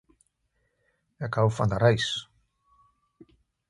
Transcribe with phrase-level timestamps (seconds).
[1.29, 2.11] Ek hou van reis